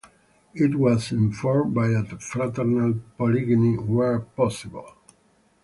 [0.55, 4.89] It was informed by a fraternal polygyny where possible.